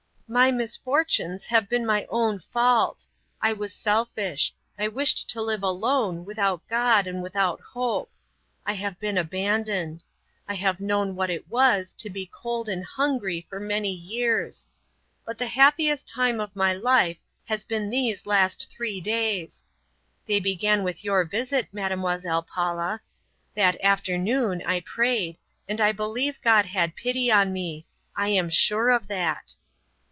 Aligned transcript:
"My 0.33 0.49
misfortunes 0.49 1.47
have 1.47 1.67
been 1.67 1.85
my 1.85 2.07
own 2.09 2.39
fault. 2.39 3.05
I 3.41 3.51
was 3.51 3.73
selfish, 3.73 4.53
I 4.79 4.87
wished 4.87 5.29
to 5.31 5.41
live 5.41 5.61
alone 5.61 6.23
without 6.23 6.65
God 6.69 7.05
and 7.05 7.21
without 7.21 7.59
hope. 7.59 8.09
I 8.65 8.71
have 8.71 8.97
been 8.97 9.17
abandoned. 9.17 10.05
I 10.47 10.53
have 10.53 10.79
known 10.79 11.17
what 11.17 11.29
it 11.29 11.49
was 11.49 11.91
to 11.95 12.09
be 12.09 12.27
cold 12.33 12.69
and 12.69 12.85
hungry 12.85 13.45
for 13.49 13.59
many 13.59 13.91
years; 13.91 14.65
but 15.25 15.37
the 15.37 15.47
happiest 15.47 16.07
time 16.07 16.39
of 16.39 16.55
my 16.55 16.71
life 16.73 17.17
has 17.43 17.65
been 17.65 17.89
these 17.89 18.25
last 18.25 18.71
three 18.71 19.01
days. 19.01 19.65
They 20.25 20.39
began 20.39 20.85
with 20.85 21.03
your 21.03 21.25
visit, 21.25 21.67
Mademoiselle 21.73 22.43
Paula. 22.43 23.01
That 23.53 23.75
afternoon 23.83 24.61
I 24.65 24.79
prayed, 24.79 25.37
and 25.67 25.81
I 25.81 25.91
believe 25.91 26.39
God 26.41 26.67
had 26.67 26.95
pity 26.95 27.29
on 27.29 27.51
me. 27.51 27.85
I 28.15 28.29
am 28.29 28.49
sure 28.49 28.91
of 28.91 29.07
that." 29.09 29.55